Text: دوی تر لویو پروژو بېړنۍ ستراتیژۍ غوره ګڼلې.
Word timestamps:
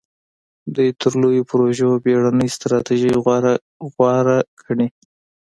دوی 0.75 0.89
تر 1.01 1.13
لویو 1.21 1.47
پروژو 1.49 1.89
بېړنۍ 2.03 2.49
ستراتیژۍ 2.55 3.11
غوره 3.97 4.37
ګڼلې. 4.61 4.87